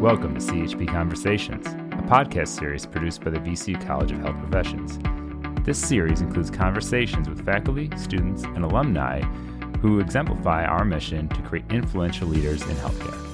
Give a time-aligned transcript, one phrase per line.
[0.00, 4.96] Welcome to CHP Conversations, a podcast series produced by the VCU College of Health Professions.
[5.66, 9.22] This series includes conversations with faculty, students, and alumni
[9.80, 13.26] who exemplify our mission to create influential leaders in healthcare.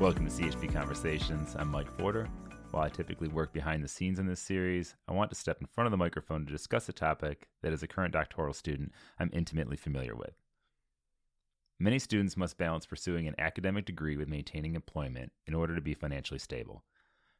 [0.00, 1.54] Welcome to CHP Conversations.
[1.56, 2.28] I'm Mike Porter.
[2.72, 5.68] While I typically work behind the scenes in this series, I want to step in
[5.68, 8.90] front of the microphone to discuss a topic that, as a current doctoral student,
[9.20, 10.41] I'm intimately familiar with.
[11.82, 15.94] Many students must balance pursuing an academic degree with maintaining employment in order to be
[15.94, 16.84] financially stable.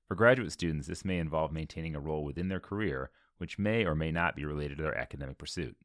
[0.09, 3.95] For graduate students, this may involve maintaining a role within their career, which may or
[3.95, 5.77] may not be related to their academic pursuit.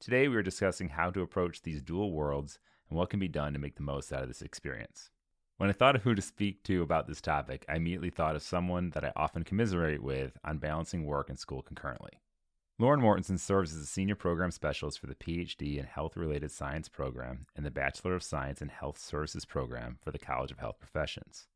[0.00, 2.58] Today, we are discussing how to approach these dual worlds
[2.88, 5.10] and what can be done to make the most out of this experience.
[5.58, 8.42] When I thought of who to speak to about this topic, I immediately thought of
[8.42, 12.12] someone that I often commiserate with on balancing work and school concurrently.
[12.76, 16.88] Lauren Mortensen serves as a senior program specialist for the PhD in Health Related Science
[16.88, 20.80] program and the Bachelor of Science in Health Services program for the College of Health
[20.80, 21.46] Professions.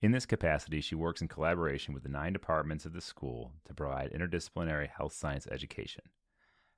[0.00, 3.74] In this capacity, she works in collaboration with the nine departments of the school to
[3.74, 6.04] provide interdisciplinary health science education.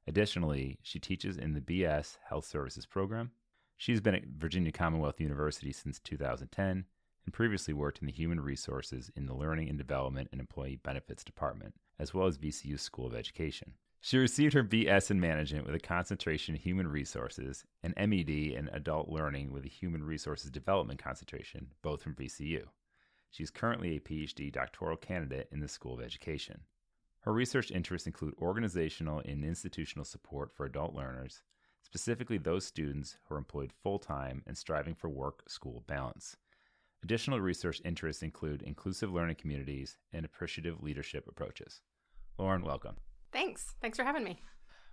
[0.08, 3.30] Additionally, she teaches in the BS Health Services program.
[3.76, 6.86] She's been at Virginia Commonwealth University since 2010
[7.24, 11.22] and previously worked in the Human Resources in the Learning and Development and Employee Benefits
[11.22, 13.74] Department as well as VCU School of Education.
[14.00, 18.68] She received her BS in Management with a concentration in Human Resources and MED in
[18.72, 22.64] Adult Learning with a Human Resources Development concentration, both from VCU.
[23.30, 26.60] She is currently a PhD doctoral candidate in the School of Education.
[27.20, 31.42] Her research interests include organizational and institutional support for adult learners,
[31.80, 36.36] specifically those students who are employed full time and striving for work school balance.
[37.04, 41.82] Additional research interests include inclusive learning communities and appreciative leadership approaches.
[42.38, 42.96] Lauren, welcome.
[43.30, 43.74] Thanks.
[43.82, 44.40] Thanks for having me.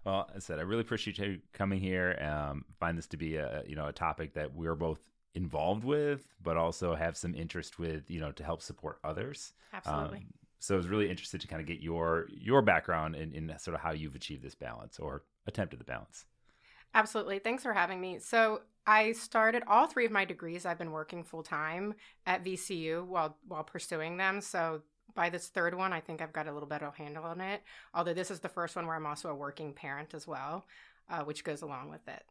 [0.03, 2.19] Well, as I said, I really appreciate you coming here.
[2.21, 4.99] Um, find this to be a you know a topic that we're both
[5.35, 9.53] involved with, but also have some interest with, you know, to help support others.
[9.71, 10.17] Absolutely.
[10.17, 13.57] Um, so I was really interested to kind of get your your background in, in
[13.57, 16.25] sort of how you've achieved this balance or attempted the balance.
[16.93, 17.39] Absolutely.
[17.39, 18.19] Thanks for having me.
[18.19, 20.65] So I started all three of my degrees.
[20.65, 21.93] I've been working full time
[22.25, 24.41] at VCU while while pursuing them.
[24.41, 24.81] So
[25.13, 27.61] by this third one, I think I've got a little better handle on it.
[27.93, 30.65] Although this is the first one where I'm also a working parent as well,
[31.09, 32.23] uh, which goes along with it.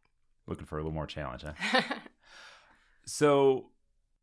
[0.47, 1.83] Looking for a little more challenge, huh?
[3.05, 3.67] so,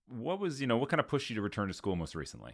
[0.08, 2.54] what was you know what kind of pushed you to return to school most recently?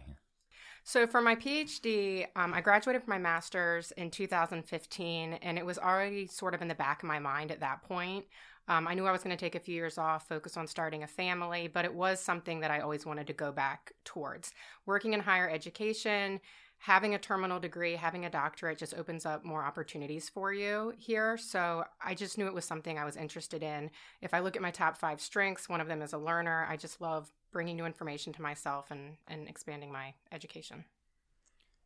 [0.86, 5.78] So, for my PhD, um, I graduated from my master's in 2015, and it was
[5.78, 8.26] already sort of in the back of my mind at that point.
[8.68, 11.02] Um, I knew I was going to take a few years off, focus on starting
[11.02, 14.52] a family, but it was something that I always wanted to go back towards.
[14.86, 16.40] Working in higher education,
[16.78, 21.36] having a terminal degree, having a doctorate just opens up more opportunities for you here.
[21.36, 23.90] So I just knew it was something I was interested in.
[24.20, 26.66] If I look at my top five strengths, one of them is a learner.
[26.68, 30.84] I just love bringing new information to myself and, and expanding my education.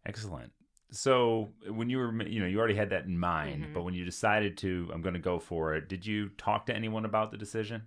[0.06, 0.52] Excellent.
[0.90, 3.74] So when you were, you know, you already had that in mind, mm-hmm.
[3.74, 6.74] but when you decided to, I'm going to go for it, did you talk to
[6.74, 7.82] anyone about the decision?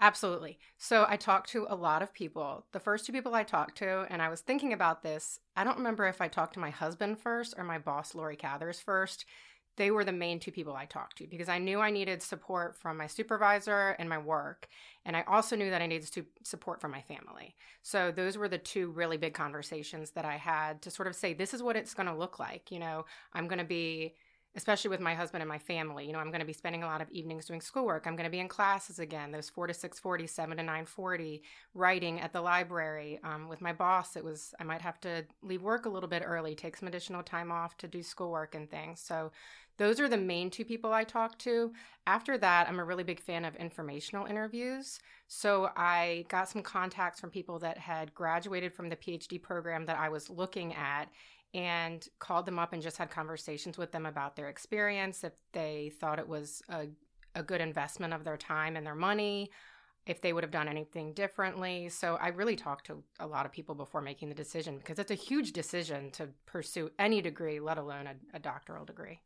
[0.00, 0.58] Absolutely.
[0.76, 2.66] So I talked to a lot of people.
[2.72, 5.78] The first two people I talked to, and I was thinking about this, I don't
[5.78, 9.24] remember if I talked to my husband first or my boss, Lori Cathers, first.
[9.78, 12.76] They were the main two people I talked to because I knew I needed support
[12.76, 14.68] from my supervisor and my work.
[15.06, 17.54] And I also knew that I needed support from my family.
[17.82, 21.32] So those were the two really big conversations that I had to sort of say,
[21.32, 22.70] this is what it's going to look like.
[22.70, 24.14] You know, I'm going to be
[24.58, 26.04] especially with my husband and my family.
[26.06, 28.06] You know, I'm going to be spending a lot of evenings doing schoolwork.
[28.06, 31.42] I'm going to be in classes again, those 4 to 6:40, 7 to 9:40,
[31.74, 33.20] writing at the library.
[33.22, 36.22] Um, with my boss, it was I might have to leave work a little bit
[36.24, 39.00] early, take some additional time off to do schoolwork and things.
[39.00, 39.30] So
[39.78, 41.72] those are the main two people I talk to.
[42.06, 44.98] After that, I'm a really big fan of informational interviews.
[45.28, 49.98] So I got some contacts from people that had graduated from the PhD program that
[49.98, 51.08] I was looking at
[51.54, 55.92] and called them up and just had conversations with them about their experience, if they
[55.98, 56.86] thought it was a,
[57.34, 59.50] a good investment of their time and their money,
[60.06, 61.88] if they would have done anything differently.
[61.88, 65.10] So I really talked to a lot of people before making the decision because it's
[65.10, 69.20] a huge decision to pursue any degree, let alone a, a doctoral degree.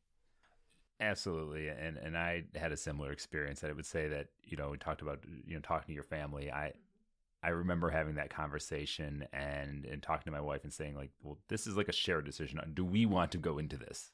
[1.01, 3.61] Absolutely, and and I had a similar experience.
[3.61, 6.05] That I would say that you know we talked about you know talking to your
[6.05, 6.51] family.
[6.51, 7.47] I mm-hmm.
[7.47, 11.39] I remember having that conversation and and talking to my wife and saying like, well,
[11.49, 12.59] this is like a shared decision.
[12.59, 14.13] Uh, do we want to go into this?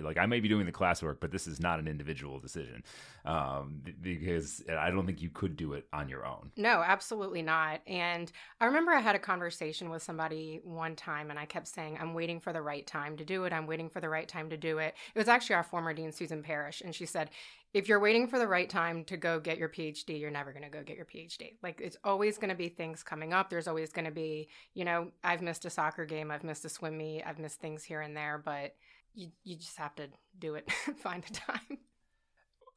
[0.00, 2.84] Like I may be doing the classwork, but this is not an individual decision
[3.24, 6.52] um, because I don't think you could do it on your own.
[6.56, 7.80] No, absolutely not.
[7.86, 8.30] And
[8.60, 12.14] I remember I had a conversation with somebody one time, and I kept saying, "I'm
[12.14, 13.52] waiting for the right time to do it.
[13.52, 16.12] I'm waiting for the right time to do it." It was actually our former dean,
[16.12, 17.30] Susan Parish, and she said,
[17.72, 20.64] "If you're waiting for the right time to go get your PhD, you're never going
[20.64, 21.56] to go get your PhD.
[21.62, 23.50] Like it's always going to be things coming up.
[23.50, 26.68] There's always going to be, you know, I've missed a soccer game, I've missed a
[26.68, 28.76] swim meet, I've missed things here and there, but."
[29.14, 30.08] You you just have to
[30.38, 31.78] do it find the time.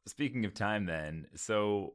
[0.06, 1.94] Speaking of time then so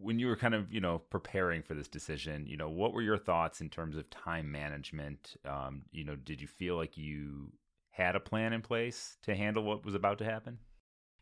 [0.00, 3.02] when you were kind of you know preparing for this decision you know what were
[3.02, 5.36] your thoughts in terms of time management?
[5.44, 7.52] Um, you know did you feel like you
[7.90, 10.58] had a plan in place to handle what was about to happen?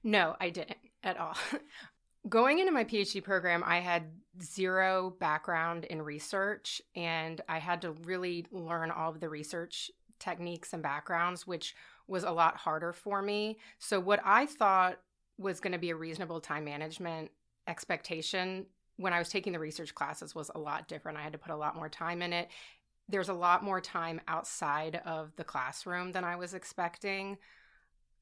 [0.02, 1.37] No i didn't at all.
[2.28, 4.10] Going into my phd program i had
[4.42, 10.72] zero background in research and i had to really learn all of the research techniques
[10.72, 11.74] and backgrounds which
[12.08, 13.58] was a lot harder for me.
[13.78, 14.98] So, what I thought
[15.38, 17.30] was going to be a reasonable time management
[17.66, 18.66] expectation
[18.96, 21.18] when I was taking the research classes was a lot different.
[21.18, 22.48] I had to put a lot more time in it.
[23.08, 27.36] There's a lot more time outside of the classroom than I was expecting.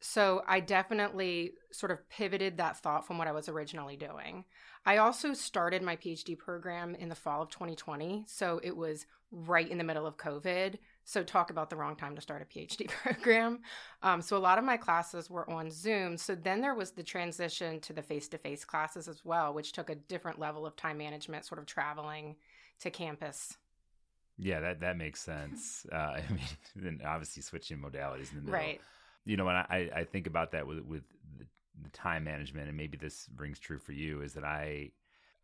[0.00, 4.44] So I definitely sort of pivoted that thought from what I was originally doing.
[4.85, 8.25] I also started my PhD program in the fall of 2020.
[8.26, 10.76] So it was right in the middle of COVID.
[11.05, 13.61] So, talk about the wrong time to start a PhD program.
[14.03, 16.17] Um, so, a lot of my classes were on Zoom.
[16.17, 19.73] So, then there was the transition to the face to face classes as well, which
[19.73, 22.37] took a different level of time management, sort of traveling
[22.81, 23.56] to campus.
[24.39, 25.87] Yeah, that, that makes sense.
[25.93, 26.41] Uh, I mean,
[26.77, 28.55] then obviously switching modalities in the middle.
[28.55, 28.81] Right.
[29.25, 31.03] You know, when I, I think about that with, with
[31.39, 31.47] the,
[31.83, 34.91] the time management, and maybe this rings true for you, is that I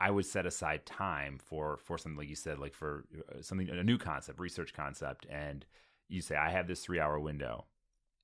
[0.00, 3.69] I would set aside time for for something like you said, like for uh, something
[3.69, 5.67] a new concept, research concept, and
[6.08, 7.67] you say I have this three hour window,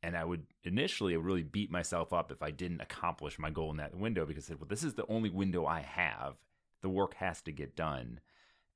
[0.02, 3.76] and I would initially really beat myself up if I didn't accomplish my goal in
[3.76, 6.36] that window because I said, well, this is the only window I have.
[6.80, 8.20] The work has to get done,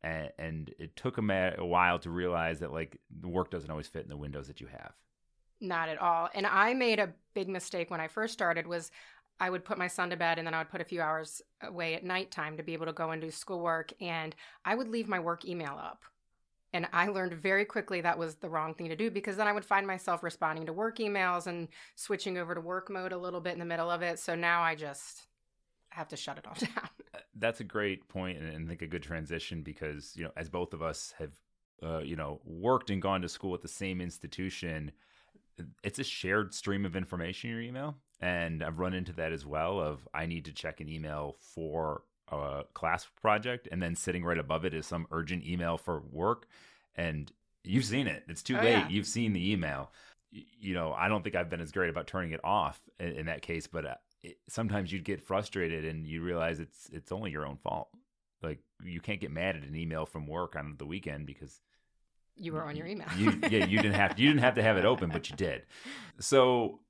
[0.03, 3.89] and, and it took a, a while to realize that like the work doesn't always
[3.89, 4.93] fit in the windows that you have.
[5.61, 6.29] Not at all.
[6.35, 8.91] And I made a big mistake when I first started was
[9.41, 11.41] I would put my son to bed and then I would put a few hours
[11.63, 13.93] away at nighttime to be able to go and do schoolwork.
[14.01, 14.35] And
[14.65, 16.05] I would leave my work email up.
[16.73, 19.53] And I learned very quickly that was the wrong thing to do because then I
[19.53, 23.41] would find myself responding to work emails and switching over to work mode a little
[23.41, 24.21] bit in the middle of it.
[24.21, 25.27] So now I just
[25.89, 26.89] have to shut it all down.
[27.15, 30.49] Uh, that's a great point and I think a good transition because, you know, as
[30.49, 31.33] both of us have,
[31.83, 34.93] uh, you know, worked and gone to school at the same institution,
[35.83, 39.81] it's a shared stream of information your email and I've run into that as well
[39.81, 44.39] of I need to check an email for a class project and then sitting right
[44.39, 46.47] above it is some urgent email for work
[46.95, 47.33] and
[47.65, 48.89] you've seen it it's too oh, late yeah.
[48.89, 49.91] you've seen the email
[50.31, 53.27] you know I don't think I've been as great about turning it off in, in
[53.27, 57.31] that case but uh, it, sometimes you'd get frustrated and you realize it's it's only
[57.31, 57.89] your own fault
[58.43, 61.61] like you can't get mad at an email from work on the weekend because
[62.37, 63.09] you were on your email.
[63.19, 65.37] you, yeah, you didn't have to, you didn't have to have it open, but you
[65.37, 65.63] did.
[66.19, 66.81] So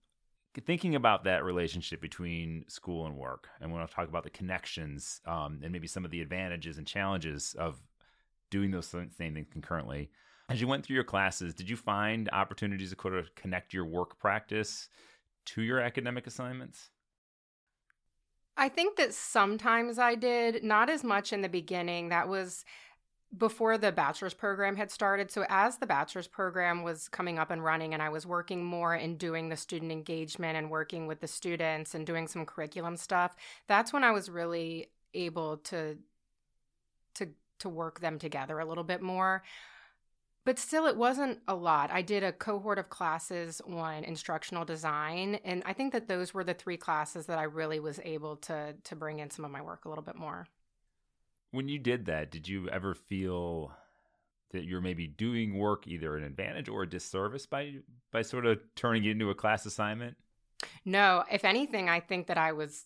[0.66, 5.20] thinking about that relationship between school and work, and when I talk about the connections
[5.26, 7.80] um, and maybe some of the advantages and challenges of
[8.50, 10.10] doing those same things concurrently.
[10.48, 14.88] As you went through your classes, did you find opportunities to connect your work practice
[15.46, 16.90] to your academic assignments?
[18.56, 22.08] I think that sometimes I did, not as much in the beginning.
[22.08, 22.64] That was
[23.36, 25.30] before the bachelor's program had started.
[25.30, 28.94] So, as the bachelor's program was coming up and running, and I was working more
[28.94, 33.36] in doing the student engagement and working with the students and doing some curriculum stuff,
[33.68, 35.98] that's when I was really able to
[37.14, 37.28] to
[37.60, 39.42] to work them together a little bit more.
[40.44, 41.90] But still, it wasn't a lot.
[41.92, 46.44] I did a cohort of classes on instructional design, and I think that those were
[46.44, 49.62] the three classes that I really was able to to bring in some of my
[49.62, 50.48] work a little bit more
[51.50, 53.72] when you did that, did you ever feel
[54.52, 57.74] that you're maybe doing work either an advantage or a disservice by
[58.10, 60.16] by sort of turning it into a class assignment?
[60.84, 62.84] No, if anything, I think that I was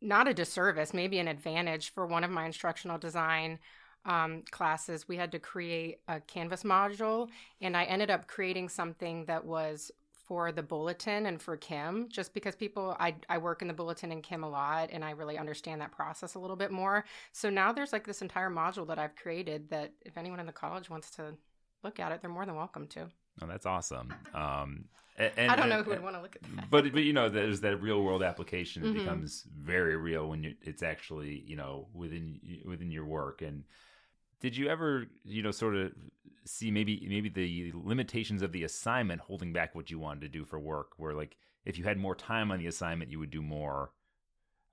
[0.00, 3.58] not a disservice, maybe an advantage for one of my instructional design
[4.04, 5.06] um, classes.
[5.06, 7.28] We had to create a Canvas module,
[7.60, 9.92] and I ended up creating something that was
[10.24, 14.12] for the bulletin and for Kim, just because people, I, I work in the bulletin
[14.12, 17.04] and Kim a lot and I really understand that process a little bit more.
[17.32, 20.52] So now there's like this entire module that I've created that if anyone in the
[20.52, 21.34] college wants to
[21.82, 23.08] look at it, they're more than welcome to.
[23.40, 24.14] Oh, that's awesome.
[24.34, 24.84] Um,
[25.18, 26.70] and, I don't know who would want to look at that.
[26.70, 28.98] But, but you know, there's that real world application that mm-hmm.
[28.98, 33.42] becomes very real when you, it's actually, you know, within, within your work.
[33.42, 33.64] And,
[34.42, 35.92] did you ever, you know, sort of
[36.44, 40.44] see maybe maybe the limitations of the assignment holding back what you wanted to do
[40.44, 40.92] for work?
[40.98, 43.92] Where like if you had more time on the assignment, you would do more.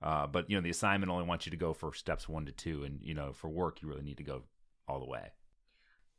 [0.02, 2.52] Uh, but you know, the assignment only wants you to go for steps one to
[2.52, 4.42] two, and you know, for work, you really need to go
[4.88, 5.30] all the way.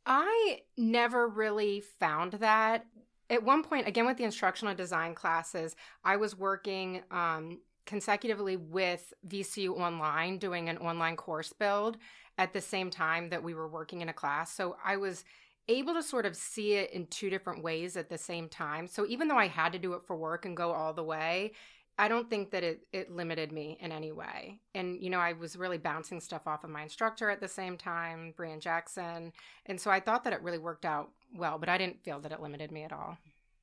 [0.06, 2.86] I never really found that.
[3.30, 9.12] At one point, again with the instructional design classes, I was working um, consecutively with
[9.28, 11.98] VCU Online doing an online course build
[12.38, 14.52] at the same time that we were working in a class.
[14.52, 15.24] So I was
[15.68, 18.86] able to sort of see it in two different ways at the same time.
[18.86, 21.52] So even though I had to do it for work and go all the way,
[21.98, 24.60] I don't think that it, it limited me in any way.
[24.74, 27.76] And, you know, I was really bouncing stuff off of my instructor at the same
[27.76, 29.32] time, Brian Jackson.
[29.66, 32.32] And so I thought that it really worked out well, but I didn't feel that
[32.32, 33.18] it limited me at all.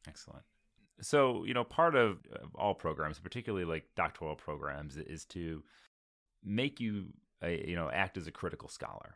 [0.07, 0.43] Excellent.
[1.01, 2.17] So, you know, part of,
[2.55, 5.63] all programs, particularly like doctoral programs, is to
[6.43, 7.07] make you,
[7.41, 9.15] a, you know, act as a critical scholar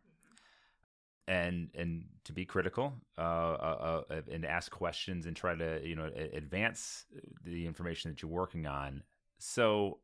[1.27, 5.95] and and to be critical uh, uh, uh, and ask questions and try to you
[5.95, 7.05] know advance
[7.45, 9.03] the information that you're working on.
[9.39, 9.99] So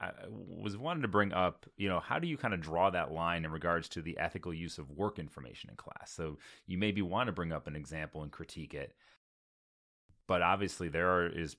[0.00, 3.12] I was wanting to bring up, you know, how do you kind of draw that
[3.12, 6.12] line in regards to the ethical use of work information in class?
[6.12, 8.94] So you maybe want to bring up an example and critique it,
[10.26, 11.56] but obviously there are, is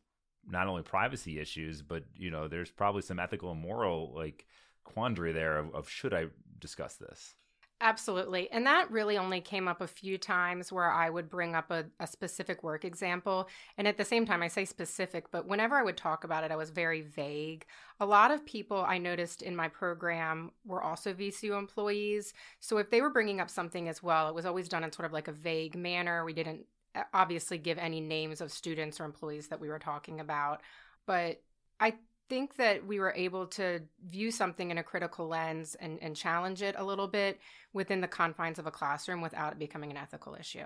[0.50, 4.46] not only privacy issues, but you know, there's probably some ethical and moral like
[4.84, 6.28] quandary there of, of should I
[6.60, 7.36] discuss this?
[7.80, 8.50] Absolutely.
[8.52, 11.86] And that really only came up a few times where I would bring up a,
[12.00, 13.48] a, specific work example.
[13.78, 16.50] And at the same time, I say specific, but whenever I would talk about it,
[16.50, 17.68] I was very vague.
[18.00, 22.34] A lot of people I noticed in my program were also VCU employees.
[22.60, 25.06] So if they were bringing up something as well, it was always done in sort
[25.06, 26.26] of like a vague manner.
[26.26, 26.66] We didn't
[27.14, 30.62] obviously give any names of students or employees that we were talking about.
[31.06, 31.42] But
[31.80, 31.94] I
[32.30, 36.62] think that we were able to view something in a critical lens and, and challenge
[36.62, 37.40] it a little bit
[37.74, 40.66] within the confines of a classroom without it becoming an ethical issue.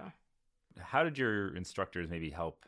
[0.79, 2.65] How did your instructors maybe help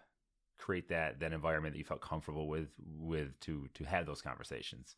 [0.58, 4.96] create that that environment that you felt comfortable with with to to have those conversations?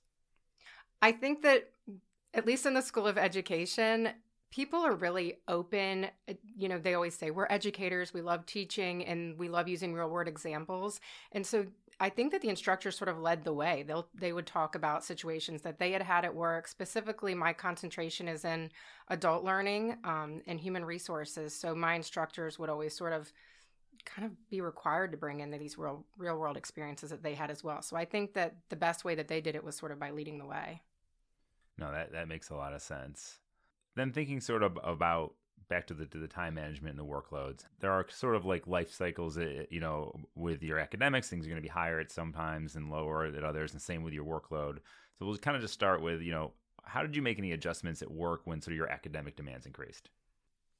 [1.02, 1.70] I think that
[2.34, 4.10] at least in the School of Education,
[4.56, 6.08] people are really open.
[6.56, 10.10] You know, they always say, we're educators, we love teaching, and we love using real
[10.10, 11.02] world examples.
[11.34, 11.66] And so
[12.00, 13.84] I think that the instructors sort of led the way.
[13.86, 16.70] They'll they would talk about situations that they had had at work.
[16.70, 18.72] Specifically, my concentration is in
[19.10, 21.54] adult learning um, and human resources.
[21.54, 23.34] So my instructors would always sort of
[24.06, 27.52] kind of be required to bring in these real real world experiences that they had
[27.52, 27.82] as well.
[27.82, 30.12] So I think that the best way that they did it was sort of by
[30.12, 30.82] leading the way.
[31.78, 33.40] No, that that makes a lot of sense.
[33.96, 35.36] Then thinking sort of about
[35.68, 37.66] back to the to the time management and the workloads.
[37.80, 41.50] There are sort of like life cycles, eh, you know, with your academics, things are
[41.50, 44.26] going to be higher at some times and lower at others, and same with your
[44.26, 44.78] workload.
[45.18, 48.02] So we'll kind of just start with, you know, how did you make any adjustments
[48.02, 50.10] at work when sort of your academic demands increased?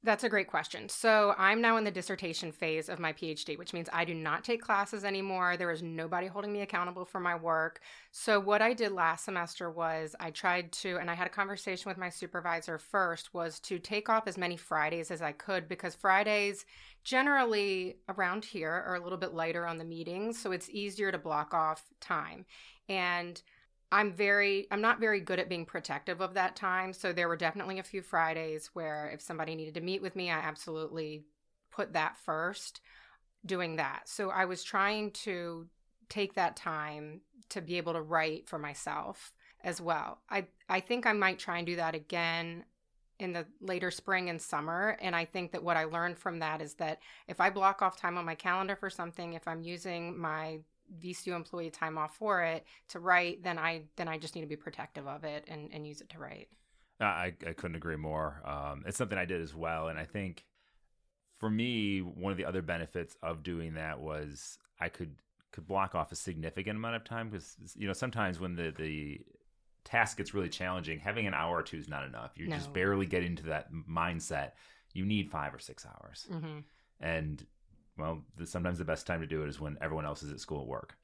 [0.06, 0.88] That's a great question.
[0.88, 4.44] So, I'm now in the dissertation phase of my PhD, which means I do not
[4.44, 5.58] take classes anymore.
[5.58, 7.80] There is nobody holding me accountable for my work.
[8.12, 11.90] So, what I did last semester was I tried to, and I had a conversation
[11.90, 15.96] with my supervisor first, was to take off as many Fridays as I could because
[15.96, 16.68] Fridays
[17.04, 20.40] generally around here are a little bit lighter on the meetings.
[20.40, 22.46] So, it's easier to block off time.
[22.88, 23.42] And
[23.92, 26.94] I'm very I'm not very good at being protective of that time.
[26.94, 30.32] So there were definitely a few Fridays where if somebody needed to meet with me,
[30.32, 31.24] I absolutely
[31.72, 32.82] put that first
[33.46, 34.04] doing that.
[34.06, 35.68] So I was trying to
[36.10, 40.20] take that time to be able to write for myself as well.
[40.30, 42.66] I I think I might try and do that again
[43.18, 46.62] in the later spring and summer and I think that what I learned from that
[46.62, 47.00] is that
[47.30, 50.60] if I block off time on my calendar for something, if I'm using my
[51.02, 54.48] VCU employee time off for it to write, then I then I just need to
[54.48, 56.50] be protective of it and, and use it to write.
[57.00, 58.42] I, I couldn't agree more.
[58.46, 60.46] Um, it's something I did as well, and I think
[61.40, 65.16] for me, one of the other benefits of doing that was I could
[65.52, 69.22] could block off a significant amount of time because you know sometimes when the the
[69.84, 72.32] task gets really challenging, having an hour or two is not enough.
[72.36, 72.56] You no.
[72.56, 74.52] just barely get into that mindset.
[74.94, 76.60] You need five or six hours, mm-hmm.
[77.00, 77.46] and
[77.98, 80.40] well, the, sometimes the best time to do it is when everyone else is at
[80.40, 80.96] school at work.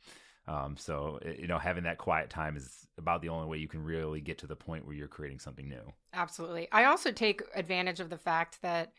[0.48, 3.83] Um, so you know, having that quiet time is about the only way you can
[3.83, 5.93] really get to the point where you're creating something new.
[6.13, 6.67] Absolutely.
[6.71, 8.93] I also take advantage of the fact that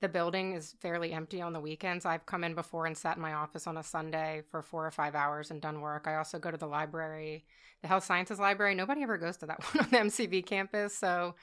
[0.00, 2.04] the building is fairly empty on the weekends.
[2.04, 4.90] I've come in before and sat in my office on a Sunday for four or
[4.90, 6.06] five hours and done work.
[6.06, 7.44] I also go to the library,
[7.82, 8.74] the health sciences library.
[8.74, 11.36] Nobody ever goes to that one on the MCV campus, so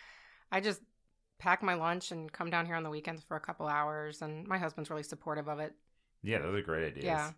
[0.51, 0.81] I just
[1.39, 4.21] pack my lunch and come down here on the weekends for a couple hours.
[4.21, 5.73] And my husband's really supportive of it.
[6.21, 7.05] Yeah, those are great ideas.
[7.05, 7.31] Yeah.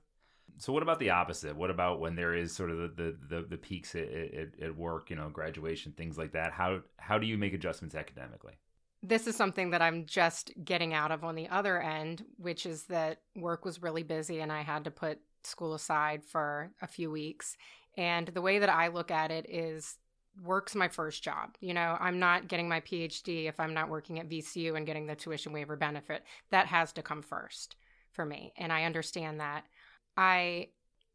[0.58, 1.56] So what about the opposite?
[1.56, 4.76] What about when there is sort of the the, the, the peaks at, at, at
[4.76, 6.52] work, you know, graduation, things like that?
[6.52, 8.54] How how do you make adjustments academically?
[9.04, 12.84] this is something that I'm just getting out of on the other end, which is
[12.84, 17.10] that work was really busy and I had to put school aside for a few
[17.10, 17.58] weeks.
[17.98, 19.98] And the way that I look at it is
[20.42, 21.56] work's my first job.
[21.60, 25.08] You know, I'm not getting my PhD if I'm not working at VCU and getting
[25.08, 26.24] the tuition waiver benefit.
[26.52, 27.76] That has to come first
[28.12, 28.54] for me.
[28.58, 29.66] And I understand that.
[30.18, 30.70] I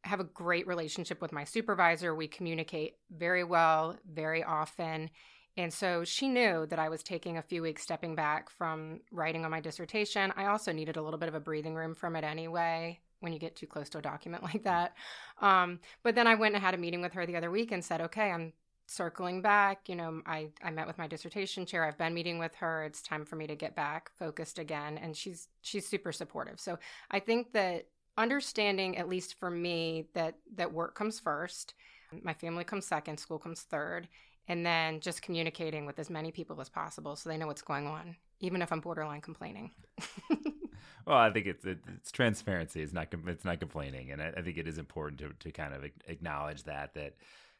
[0.05, 2.15] have a great relationship with my supervisor.
[2.15, 5.11] We communicate very well, very often.
[5.57, 9.45] And so she knew that I was taking a few weeks stepping back from writing
[9.45, 10.33] on my dissertation.
[10.37, 13.39] I also needed a little bit of a breathing room from it anyway when you
[13.39, 14.95] get too close to a document like that.
[15.41, 17.85] Um, but then I went and had a meeting with her the other week and
[17.85, 18.53] said, okay, I'm
[18.87, 19.89] circling back.
[19.89, 21.85] You know, I, I met with my dissertation chair.
[21.85, 22.85] I've been meeting with her.
[22.85, 24.99] It's time for me to get back focused again.
[24.99, 26.61] And she's she's super supportive.
[26.61, 26.79] So
[27.11, 31.75] I think that understanding, at least for me, that that work comes first,
[32.23, 34.09] my family comes second, school comes third,
[34.49, 37.87] and then just communicating with as many people as possible so they know what's going
[37.87, 39.73] on, even if I'm borderline complaining.
[41.07, 42.83] well, I think it's it's transparency.
[42.83, 45.75] It's not it's not complaining, and I, I think it is important to to kind
[45.75, 47.15] of acknowledge that that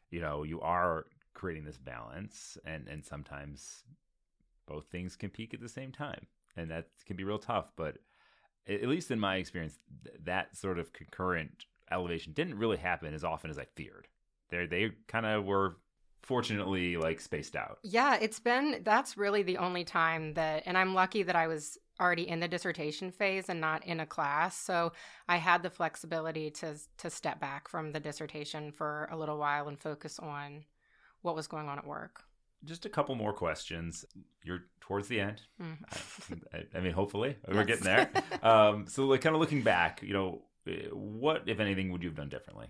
[0.09, 1.05] you know you are
[1.37, 3.83] creating this balance, and and sometimes
[4.67, 6.25] both things can peak at the same time,
[6.57, 7.71] and that can be real tough.
[7.75, 7.97] But
[8.67, 9.77] at least in my experience,
[10.25, 14.07] that sort of concurrent elevation didn't really happen as often as I feared.
[14.49, 15.77] They they kind of were
[16.23, 17.77] fortunately like spaced out.
[17.83, 21.77] Yeah, it's been that's really the only time that and I'm lucky that I was
[21.99, 24.91] already in the dissertation phase and not in a class, so
[25.29, 29.67] I had the flexibility to to step back from the dissertation for a little while
[29.67, 30.65] and focus on
[31.21, 32.23] what was going on at work.
[32.63, 34.05] Just a couple more questions.
[34.43, 35.41] You're towards the end.
[35.61, 35.77] Mm.
[36.53, 38.09] I, I, mean, hopefully we're getting there.
[38.41, 40.41] um, so, like, kind of looking back, you know,
[40.91, 42.67] what, if anything, would you have done differently?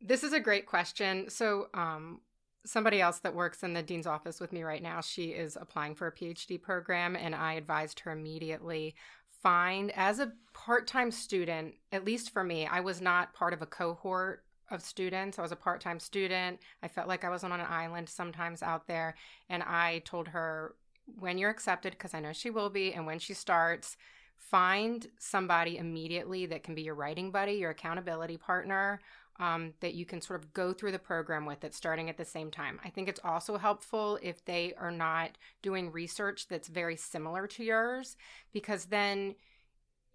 [0.00, 1.28] This is a great question.
[1.28, 2.20] So, um,
[2.64, 5.94] somebody else that works in the dean's office with me right now, she is applying
[5.94, 8.94] for a PhD program, and I advised her immediately
[9.42, 13.62] find as a part time student, at least for me, I was not part of
[13.62, 15.38] a cohort of students.
[15.38, 16.60] I was a part time student.
[16.82, 19.14] I felt like I was on an island sometimes out there.
[19.48, 20.74] And I told her,
[21.18, 23.96] when you're accepted, because I know she will be, and when she starts,
[24.36, 29.00] find somebody immediately that can be your writing buddy, your accountability partner,
[29.38, 32.24] um, that you can sort of go through the program with it starting at the
[32.24, 32.80] same time.
[32.84, 37.64] I think it's also helpful if they are not doing research that's very similar to
[37.64, 38.16] yours,
[38.52, 39.36] because then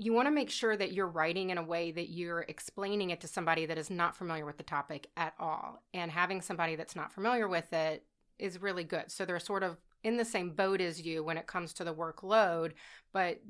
[0.01, 3.21] you want to make sure that you're writing in a way that you're explaining it
[3.21, 5.83] to somebody that is not familiar with the topic at all.
[5.93, 8.03] And having somebody that's not familiar with it
[8.39, 9.11] is really good.
[9.11, 11.93] So they're sort of in the same boat as you when it comes to the
[11.93, 12.71] workload,
[13.13, 13.41] but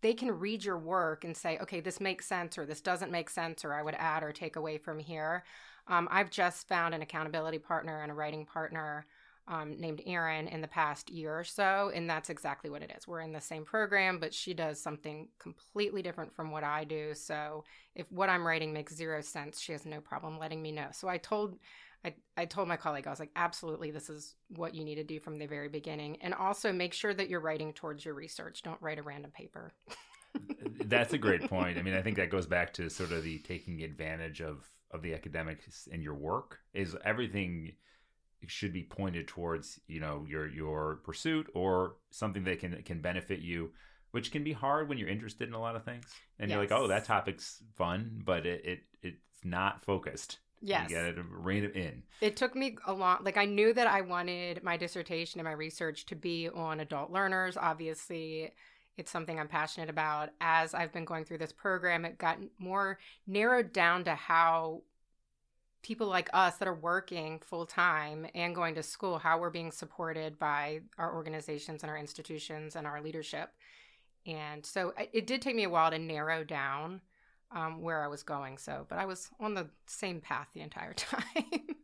[0.00, 3.28] they can read your work and say, okay, this makes sense or this doesn't make
[3.28, 5.44] sense or I would add or take away from here.
[5.86, 9.04] Um, I've just found an accountability partner and a writing partner
[9.46, 13.06] um, named Erin in the past year or so, and that's exactly what it is.
[13.06, 17.14] We're in the same program, but she does something completely different from what I do.
[17.14, 20.88] So if what I'm writing makes zero sense, she has no problem letting me know.
[20.92, 21.58] So I told
[22.04, 25.04] I, I told my colleague, I was like, absolutely, this is what you need to
[25.04, 26.18] do from the very beginning.
[26.20, 28.62] And also make sure that you're writing towards your research.
[28.62, 29.72] Don't write a random paper.
[30.84, 31.78] That's a great point.
[31.78, 35.00] I mean, I think that goes back to sort of the taking advantage of, of
[35.00, 37.72] the academics in your work is everything
[38.48, 43.40] should be pointed towards, you know, your, your pursuit or something that can, can benefit
[43.40, 43.70] you
[44.10, 46.04] which can be hard when you're interested in a lot of things
[46.38, 46.54] and yes.
[46.54, 50.90] you're like oh that topic's fun but it, it it's not focused Yes.
[50.90, 52.02] You got to rein it in.
[52.22, 55.52] It took me a long, like, I knew that I wanted my dissertation and my
[55.52, 57.58] research to be on adult learners.
[57.58, 58.50] Obviously,
[58.96, 60.30] it's something I'm passionate about.
[60.40, 64.80] As I've been going through this program, it got more narrowed down to how
[65.84, 69.70] people like us that are working full time and going to school, how we're being
[69.70, 73.50] supported by our organizations and our institutions and our leadership.
[74.26, 77.02] And so it did take me a while to narrow down
[77.52, 78.56] um, where I was going.
[78.56, 81.76] So, but I was on the same path the entire time.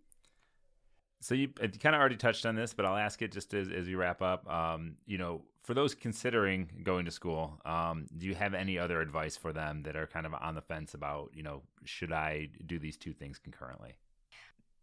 [1.20, 3.68] So you, you kind of already touched on this, but I'll ask it just as,
[3.70, 4.50] as we wrap up.
[4.50, 9.00] Um, you know, for those considering going to school, um, do you have any other
[9.00, 12.48] advice for them that are kind of on the fence about, you know, should I
[12.66, 13.92] do these two things concurrently?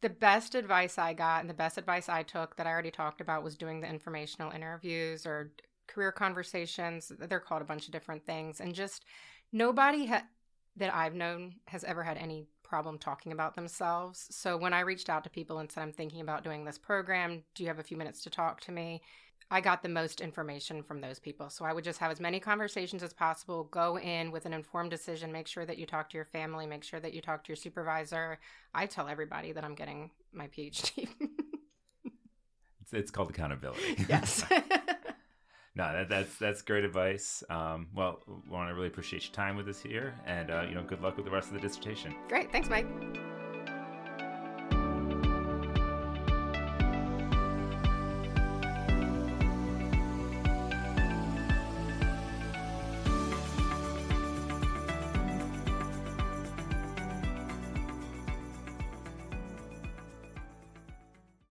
[0.01, 3.19] The best advice I got and the best advice I took that I already talked
[3.19, 5.51] about was doing the informational interviews or
[5.87, 7.11] career conversations.
[7.17, 8.61] They're called a bunch of different things.
[8.61, 9.05] And just
[9.51, 10.27] nobody ha-
[10.75, 14.27] that I've known has ever had any problem talking about themselves.
[14.29, 17.43] So when I reached out to people and said, I'm thinking about doing this program,
[17.55, 19.01] do you have a few minutes to talk to me?
[19.49, 21.49] I got the most information from those people.
[21.49, 24.91] So I would just have as many conversations as possible, go in with an informed
[24.91, 27.49] decision, make sure that you talk to your family, make sure that you talk to
[27.49, 28.39] your supervisor.
[28.73, 31.07] I tell everybody that I'm getting my PhD.
[32.81, 34.05] it's, it's called accountability.
[34.09, 34.43] Yes.
[35.77, 37.43] No, that, that's that's great advice.
[37.51, 40.81] Um, well, want to really appreciate your time with us here, and uh, you know,
[40.81, 42.15] good luck with the rest of the dissertation.
[42.27, 42.87] Great, thanks, Mike.